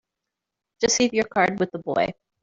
[0.79, 2.15] Just leave your card with the boy.